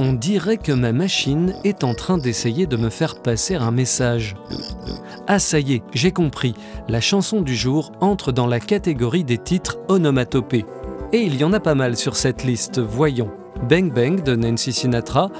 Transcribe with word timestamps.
On 0.00 0.12
dirait 0.12 0.58
que 0.58 0.70
ma 0.70 0.92
machine 0.92 1.54
est 1.64 1.82
en 1.82 1.92
train 1.92 2.18
d'essayer 2.18 2.66
de 2.66 2.76
me 2.76 2.88
faire 2.88 3.20
passer 3.20 3.56
un 3.56 3.72
message. 3.72 4.36
Ah 5.26 5.40
ça 5.40 5.58
y 5.58 5.74
est, 5.74 5.82
j'ai 5.92 6.12
compris. 6.12 6.54
La 6.88 7.00
chanson 7.00 7.40
du 7.40 7.56
jour 7.56 7.90
entre 8.00 8.30
dans 8.30 8.46
la 8.46 8.60
catégorie 8.60 9.24
des 9.24 9.38
titres 9.38 9.78
onomatopées. 9.88 10.66
Et 11.12 11.22
il 11.22 11.36
y 11.36 11.42
en 11.42 11.52
a 11.52 11.58
pas 11.58 11.74
mal 11.74 11.96
sur 11.96 12.14
cette 12.14 12.44
liste, 12.44 12.78
voyons. 12.78 13.30
Bang 13.68 13.92
Bang 13.92 14.22
de 14.22 14.36
Nancy 14.36 14.72
Sinatra, 14.72 15.30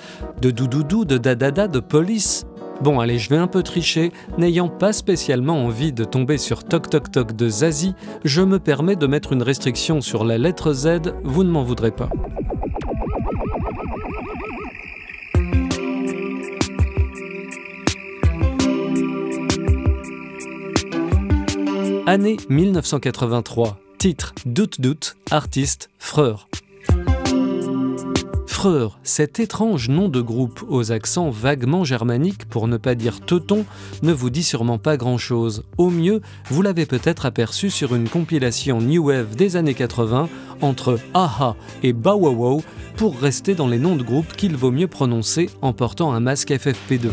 de 0.40 0.50
Doudoudou 0.50 1.04
de 1.04 1.18
Dadada 1.18 1.68
de 1.68 1.78
Police, 1.78 2.44
Bon, 2.80 3.00
allez, 3.00 3.18
je 3.18 3.28
vais 3.28 3.36
un 3.36 3.48
peu 3.48 3.64
tricher. 3.64 4.12
N'ayant 4.38 4.68
pas 4.68 4.92
spécialement 4.92 5.64
envie 5.64 5.92
de 5.92 6.04
tomber 6.04 6.38
sur 6.38 6.62
Toc 6.62 6.88
Toc 6.88 7.10
Toc 7.10 7.34
de 7.34 7.48
Zazie, 7.48 7.94
je 8.24 8.40
me 8.40 8.60
permets 8.60 8.94
de 8.94 9.08
mettre 9.08 9.32
une 9.32 9.42
restriction 9.42 10.00
sur 10.00 10.24
la 10.24 10.38
lettre 10.38 10.72
Z, 10.72 11.00
vous 11.24 11.42
ne 11.42 11.50
m'en 11.50 11.64
voudrez 11.64 11.90
pas. 11.90 12.08
Année 22.10 22.38
1983. 22.48 23.78
Titre 23.98 24.32
Doute 24.46 24.80
Doute, 24.80 25.16
artiste 25.30 25.90
Freur. 25.98 26.48
Freur, 28.46 28.98
cet 29.02 29.40
étrange 29.40 29.90
nom 29.90 30.08
de 30.08 30.22
groupe 30.22 30.64
aux 30.70 30.90
accents 30.90 31.28
vaguement 31.28 31.84
germaniques, 31.84 32.46
pour 32.46 32.66
ne 32.66 32.78
pas 32.78 32.94
dire 32.94 33.20
teuton, 33.20 33.66
ne 34.00 34.14
vous 34.14 34.30
dit 34.30 34.42
sûrement 34.42 34.78
pas 34.78 34.96
grand-chose. 34.96 35.64
Au 35.76 35.90
mieux, 35.90 36.22
vous 36.48 36.62
l'avez 36.62 36.86
peut-être 36.86 37.26
aperçu 37.26 37.68
sur 37.68 37.94
une 37.94 38.08
compilation 38.08 38.80
New 38.80 39.08
Wave 39.08 39.36
des 39.36 39.56
années 39.56 39.74
80 39.74 40.30
entre 40.62 40.98
Aha 41.12 41.56
et 41.82 41.92
Bow 41.92 42.62
pour 42.96 43.18
rester 43.18 43.54
dans 43.54 43.68
les 43.68 43.78
noms 43.78 43.96
de 43.96 44.02
groupe 44.02 44.32
qu'il 44.34 44.56
vaut 44.56 44.70
mieux 44.70 44.88
prononcer 44.88 45.50
en 45.60 45.74
portant 45.74 46.14
un 46.14 46.20
masque 46.20 46.52
FFP2. 46.52 47.10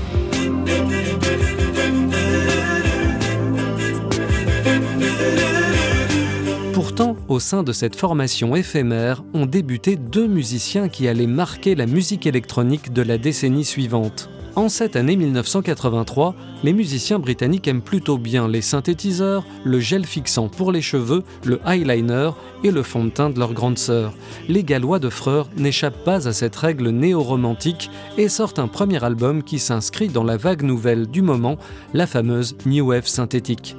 Pourtant, 6.88 7.16
au 7.30 7.40
sein 7.40 7.64
de 7.64 7.72
cette 7.72 7.96
formation 7.96 8.56
éphémère, 8.56 9.24
ont 9.34 9.48
débuté 9.48 9.96
deux 9.96 10.28
musiciens 10.28 10.88
qui 10.88 11.08
allaient 11.08 11.26
marquer 11.26 11.74
la 11.74 11.88
musique 11.88 12.28
électronique 12.28 12.94
de 12.94 13.02
la 13.02 13.18
décennie 13.18 13.66
suivante. 13.66 14.30
En 14.56 14.70
cette 14.70 14.96
année 14.96 15.16
1983, 15.16 16.36
les 16.64 16.74
musiciens 16.74 17.18
britanniques 17.18 17.68
aiment 17.68 17.82
plutôt 17.82 18.20
bien 18.20 18.48
les 18.48 18.62
synthétiseurs, 18.62 19.44
le 19.64 19.80
gel 19.80 20.06
fixant 20.06 20.48
pour 20.48 20.72
les 20.72 20.84
cheveux, 20.84 21.24
le 21.44 21.60
eyeliner 21.66 22.30
et 22.64 22.70
le 22.70 22.84
fond 22.84 23.06
de 23.06 23.10
teint 23.10 23.32
de 23.32 23.40
leur 23.40 23.54
grande 23.54 23.80
sœur. 23.80 24.14
Les 24.48 24.64
Gallois 24.64 25.00
de 25.00 25.10
Freur 25.10 25.50
n'échappent 25.58 26.04
pas 26.04 26.28
à 26.28 26.34
cette 26.34 26.56
règle 26.56 26.90
néo-romantique 26.90 27.90
et 28.20 28.30
sortent 28.30 28.60
un 28.60 28.68
premier 28.68 29.04
album 29.04 29.42
qui 29.42 29.58
s'inscrit 29.58 30.10
dans 30.10 30.24
la 30.24 30.38
vague 30.38 30.62
nouvelle 30.62 31.08
du 31.08 31.24
moment, 31.24 31.58
la 31.96 32.06
fameuse 32.06 32.56
New 32.68 32.90
Wave 32.90 33.08
synthétique. 33.08 33.76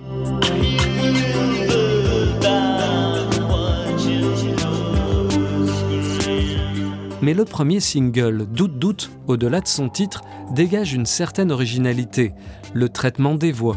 Mais 7.27 7.35
le 7.35 7.45
premier 7.45 7.81
single, 7.81 8.47
Doute 8.49 8.79
Doute, 8.79 9.11
au-delà 9.27 9.61
de 9.61 9.67
son 9.67 9.89
titre, 9.89 10.23
dégage 10.55 10.93
une 10.95 11.07
certaine 11.07 11.51
originalité, 11.51 12.35
le 12.73 12.89
traitement 12.89 13.35
des 13.35 13.51
voix. 13.51 13.77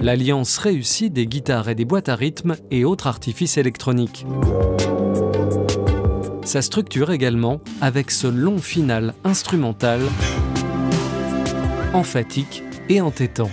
L'alliance 0.00 0.56
réussie 0.56 1.10
des 1.10 1.26
guitares 1.26 1.68
et 1.68 1.74
des 1.74 1.84
boîtes 1.84 2.08
à 2.08 2.14
rythme 2.14 2.56
et 2.70 2.86
autres 2.86 3.06
artifices 3.06 3.58
électroniques. 3.58 4.24
Sa 6.44 6.62
structure 6.62 7.10
également, 7.10 7.60
avec 7.82 8.10
ce 8.10 8.26
long 8.26 8.56
final 8.56 9.12
instrumental, 9.22 10.00
emphatique 11.92 12.62
et 12.88 13.02
entêtant. 13.02 13.50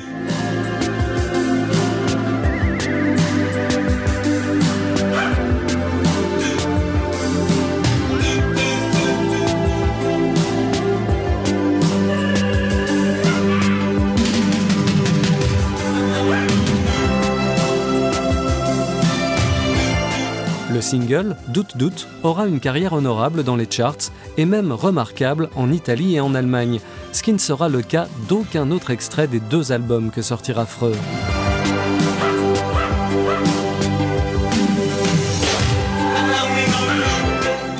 Single, 20.88 21.36
Doute 21.50 21.76
Doute, 21.76 22.08
aura 22.24 22.48
une 22.48 22.62
carrière 22.62 22.94
honorable 22.94 23.44
dans 23.44 23.58
les 23.58 23.68
charts 23.70 24.10
et 24.38 24.46
même 24.46 24.72
remarquable 24.72 25.50
en 25.58 25.70
Italie 25.70 26.16
et 26.16 26.22
en 26.22 26.34
Allemagne, 26.34 26.80
ce 27.12 27.24
qui 27.24 27.34
ne 27.34 27.38
sera 27.38 27.68
le 27.68 27.82
cas 27.82 28.08
d'aucun 28.30 28.72
autre 28.72 28.90
extrait 28.90 29.28
des 29.28 29.42
deux 29.42 29.74
albums 29.74 30.12
que 30.12 30.22
sortira 30.22 30.66
Freur. 30.66 30.96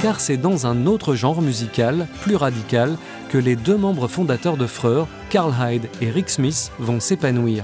Car 0.02 0.20
c'est 0.20 0.36
dans 0.36 0.68
un 0.68 0.86
autre 0.86 1.16
genre 1.16 1.42
musical, 1.42 2.08
plus 2.24 2.36
radical, 2.36 2.98
que 3.30 3.38
les 3.38 3.56
deux 3.56 3.78
membres 3.78 4.10
fondateurs 4.10 4.58
de 4.58 4.68
Freur, 4.68 5.08
Carl 5.30 5.54
Hyde 5.58 5.88
et 6.02 6.12
Rick 6.12 6.30
Smith, 6.30 6.72
vont 6.78 7.00
s'épanouir. 7.00 7.64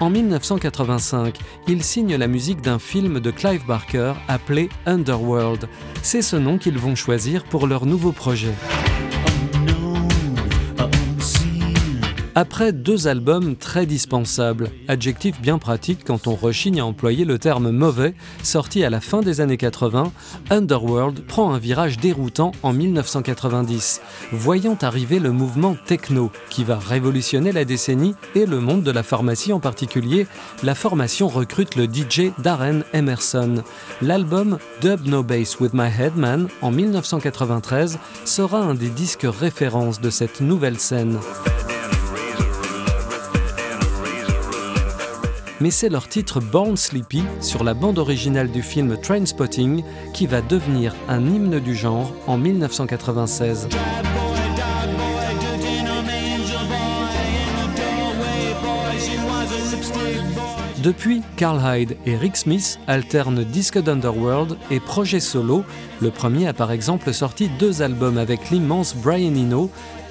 En 0.00 0.08
1985, 0.08 1.38
ils 1.68 1.82
signent 1.82 2.16
la 2.16 2.26
musique 2.26 2.62
d'un 2.62 2.78
film 2.78 3.20
de 3.20 3.30
Clive 3.30 3.66
Barker 3.66 4.14
appelé 4.28 4.70
Underworld. 4.86 5.68
C'est 6.02 6.22
ce 6.22 6.36
nom 6.36 6.56
qu'ils 6.56 6.78
vont 6.78 6.94
choisir 6.94 7.44
pour 7.44 7.66
leur 7.66 7.84
nouveau 7.84 8.10
projet. 8.10 8.54
Après 12.36 12.72
deux 12.72 13.08
albums 13.08 13.56
très 13.56 13.86
dispensables, 13.86 14.70
adjectif 14.86 15.40
bien 15.40 15.58
pratique 15.58 16.04
quand 16.04 16.28
on 16.28 16.36
rechigne 16.36 16.80
à 16.80 16.86
employer 16.86 17.24
le 17.24 17.40
terme 17.40 17.70
mauvais, 17.70 18.14
sorti 18.44 18.84
à 18.84 18.90
la 18.90 19.00
fin 19.00 19.20
des 19.20 19.40
années 19.40 19.56
80, 19.56 20.12
Underworld 20.48 21.26
prend 21.26 21.52
un 21.52 21.58
virage 21.58 21.98
déroutant 21.98 22.52
en 22.62 22.72
1990, 22.72 24.00
voyant 24.30 24.78
arriver 24.80 25.18
le 25.18 25.32
mouvement 25.32 25.76
techno 25.86 26.30
qui 26.50 26.62
va 26.62 26.78
révolutionner 26.78 27.50
la 27.50 27.64
décennie 27.64 28.14
et 28.36 28.46
le 28.46 28.60
monde 28.60 28.84
de 28.84 28.92
la 28.92 29.02
pharmacie 29.02 29.52
en 29.52 29.60
particulier. 29.60 30.28
La 30.62 30.76
formation 30.76 31.26
recrute 31.26 31.74
le 31.74 31.86
DJ 31.86 32.30
Darren 32.38 32.84
Emerson. 32.92 33.64
L'album 34.02 34.58
Dub 34.80 35.04
No 35.04 35.24
Bass 35.24 35.58
with 35.58 35.74
My 35.74 35.88
Headman 35.88 36.46
en 36.62 36.70
1993 36.70 37.98
sera 38.24 38.60
un 38.60 38.74
des 38.74 38.90
disques 38.90 39.26
références 39.26 40.00
de 40.00 40.10
cette 40.10 40.40
nouvelle 40.40 40.78
scène. 40.78 41.18
Mais 45.60 45.70
c'est 45.70 45.88
leur 45.88 46.08
titre 46.08 46.40
Born 46.40 46.76
Sleepy 46.76 47.22
sur 47.40 47.64
la 47.64 47.74
bande 47.74 47.98
originale 47.98 48.50
du 48.50 48.62
film 48.62 48.96
Trainspotting 48.96 49.84
qui 50.12 50.26
va 50.26 50.40
devenir 50.40 50.94
un 51.08 51.24
hymne 51.26 51.60
du 51.60 51.74
genre 51.74 52.12
en 52.26 52.38
1996. 52.38 53.68
Depuis, 60.82 61.20
Carl 61.36 61.60
Hyde 61.62 61.98
et 62.06 62.16
Rick 62.16 62.38
Smith 62.38 62.78
alternent 62.86 63.44
disque 63.44 63.78
d'Underworld 63.78 64.56
et 64.70 64.80
projet 64.80 65.20
solo. 65.20 65.62
Le 66.00 66.10
premier 66.10 66.48
a 66.48 66.54
par 66.54 66.72
exemple 66.72 67.12
sorti 67.12 67.50
deux 67.58 67.82
albums 67.82 68.16
avec 68.16 68.48
l'immense 68.48 68.96
Brian 68.96 69.34
Eno, 69.34 69.70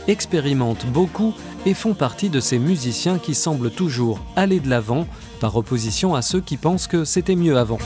expérimentent 0.10 0.88
beaucoup 0.88 1.34
et 1.66 1.74
font 1.74 1.94
partie 1.94 2.30
de 2.30 2.40
ces 2.40 2.60
musiciens 2.60 3.20
qui 3.20 3.36
semblent 3.36 3.72
toujours 3.72 4.20
aller 4.36 4.60
de 4.60 4.70
l'avant 4.70 5.08
par 5.40 5.56
opposition 5.56 6.16
à 6.16 6.22
ceux 6.22 6.42
qui 6.42 6.58
pensent 6.58 6.88
que 6.88 7.06
c'était 7.06 7.36
mieux 7.36 7.58
avant. 7.58 7.80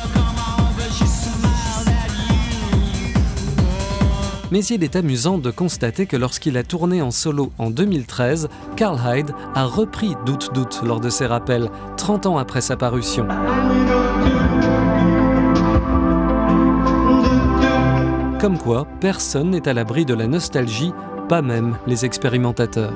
Mais 4.51 4.63
il 4.65 4.83
est 4.83 4.95
amusant 4.95 5.39
de 5.39 5.49
constater 5.49 6.05
que 6.05 6.15
lorsqu'il 6.15 6.57
a 6.57 6.63
tourné 6.63 7.01
en 7.01 7.09
solo 7.09 7.51
en 7.57 7.71
2013, 7.71 8.49
Carl 8.75 8.99
Hyde 9.03 9.33
a 9.55 9.65
repris 9.65 10.13
Doute 10.27 10.51
Doute 10.53 10.81
lors 10.85 10.99
de 10.99 11.09
ses 11.09 11.25
rappels, 11.25 11.71
30 11.97 12.27
ans 12.27 12.37
après 12.37 12.61
sa 12.61 12.77
parution. 12.77 13.27
Comme 18.39 18.59
quoi, 18.59 18.85
personne 18.99 19.49
n'est 19.49 19.67
à 19.67 19.73
l'abri 19.73 20.05
de 20.05 20.13
la 20.13 20.27
nostalgie, 20.27 20.91
pas 21.27 21.41
même 21.41 21.77
les 21.87 22.05
expérimentateurs. 22.05 22.93